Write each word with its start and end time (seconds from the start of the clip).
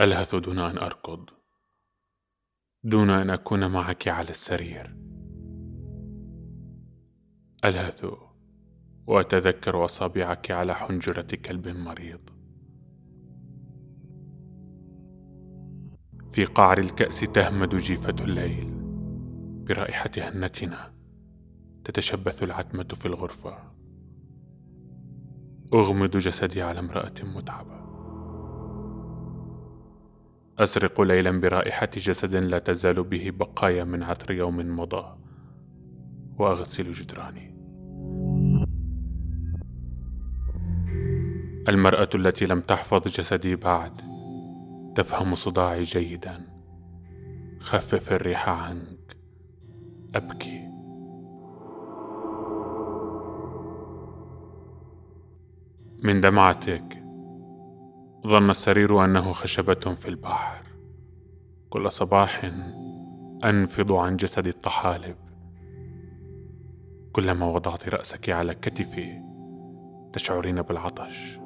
ألهث 0.00 0.34
دون 0.34 0.58
أن 0.58 0.78
أركض. 0.78 1.30
دون 2.84 3.10
أن 3.10 3.30
أكون 3.30 3.70
معك 3.70 4.08
على 4.08 4.30
السرير. 4.30 4.96
ألهث 7.64 8.06
وأتذكر 9.06 9.84
أصابعك 9.84 10.50
على 10.50 10.74
حنجرة 10.74 11.26
كلب 11.44 11.68
مريض. 11.68 12.20
في 16.28 16.44
قعر 16.44 16.78
الكأس 16.78 17.20
تهمد 17.20 17.74
جيفة 17.74 18.16
الليل. 18.20 18.74
برائحة 19.64 20.10
هنتنا 20.18 20.94
تتشبث 21.84 22.42
العتمة 22.42 22.88
في 22.94 23.06
الغرفة. 23.06 23.72
أغمض 25.74 26.10
جسدي 26.16 26.62
على 26.62 26.80
امرأة 26.80 27.14
متعبة. 27.22 27.83
أسرق 30.58 31.00
ليلا 31.00 31.40
برائحة 31.40 31.90
جسد 31.96 32.36
لا 32.36 32.58
تزال 32.58 33.04
به 33.04 33.30
بقايا 33.30 33.84
من 33.84 34.02
عطر 34.02 34.32
يوم 34.32 34.76
مضى 34.76 35.16
وأغسل 36.38 36.92
جدراني. 36.92 37.54
المرأة 41.68 42.08
التي 42.14 42.46
لم 42.46 42.60
تحفظ 42.60 43.08
جسدي 43.08 43.56
بعد 43.56 43.92
تفهم 44.96 45.34
صداعي 45.34 45.82
جيدا. 45.82 46.40
خفف 47.60 48.12
الريح 48.12 48.48
عنك. 48.48 49.16
أبكي. 50.14 50.60
من 56.02 56.20
دمعتك 56.20 56.93
ظن 58.26 58.50
السرير 58.50 59.04
أنه 59.04 59.32
خشبة 59.32 59.94
في 59.94 60.08
البحر. 60.08 60.62
كل 61.70 61.92
صباح 61.92 62.52
أنفض 63.44 63.92
عن 63.92 64.16
جسدي 64.16 64.48
الطحالب. 64.48 65.16
كلما 67.12 67.46
وضعت 67.46 67.88
رأسك 67.88 68.30
على 68.30 68.54
كتفي 68.54 69.22
تشعرين 70.12 70.62
بالعطش. 70.62 71.38